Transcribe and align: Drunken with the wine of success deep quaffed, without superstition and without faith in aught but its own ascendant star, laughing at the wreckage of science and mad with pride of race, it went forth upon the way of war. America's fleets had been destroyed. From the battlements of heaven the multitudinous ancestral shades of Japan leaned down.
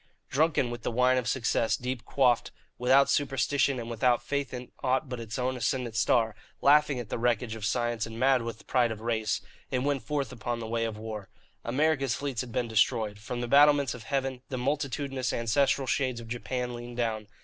Drunken 0.31 0.71
with 0.71 0.81
the 0.81 0.89
wine 0.89 1.19
of 1.19 1.27
success 1.27 1.77
deep 1.77 2.05
quaffed, 2.05 2.49
without 2.79 3.07
superstition 3.07 3.77
and 3.79 3.87
without 3.87 4.23
faith 4.23 4.51
in 4.51 4.71
aught 4.81 5.07
but 5.07 5.19
its 5.19 5.37
own 5.37 5.55
ascendant 5.55 5.95
star, 5.95 6.33
laughing 6.59 6.97
at 6.99 7.09
the 7.09 7.19
wreckage 7.19 7.53
of 7.53 7.63
science 7.65 8.07
and 8.07 8.19
mad 8.19 8.41
with 8.41 8.65
pride 8.65 8.89
of 8.89 9.01
race, 9.01 9.41
it 9.69 9.83
went 9.83 10.01
forth 10.01 10.31
upon 10.31 10.57
the 10.57 10.65
way 10.65 10.85
of 10.85 10.97
war. 10.97 11.29
America's 11.63 12.15
fleets 12.15 12.41
had 12.41 12.51
been 12.51 12.67
destroyed. 12.67 13.19
From 13.19 13.41
the 13.41 13.47
battlements 13.47 13.93
of 13.93 14.05
heaven 14.05 14.41
the 14.49 14.57
multitudinous 14.57 15.31
ancestral 15.31 15.85
shades 15.85 16.19
of 16.19 16.27
Japan 16.27 16.73
leaned 16.73 16.97
down. 16.97 17.27